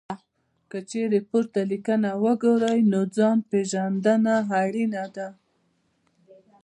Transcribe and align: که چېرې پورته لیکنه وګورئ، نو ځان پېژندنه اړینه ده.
که 0.69 0.77
چېرې 0.89 1.19
پورته 1.29 1.61
لیکنه 1.71 2.09
وګورئ، 2.23 2.79
نو 2.91 3.01
ځان 3.15 3.37
پېژندنه 3.49 4.35
اړینه 4.61 5.03
ده. 5.15 5.27